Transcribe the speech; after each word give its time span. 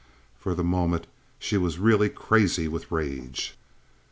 For 0.39 0.55
the 0.55 0.63
moment 0.63 1.05
she 1.37 1.57
was 1.57 1.77
really 1.77 2.09
crazy 2.09 2.67
with 2.67 2.91
rage. 2.91 3.55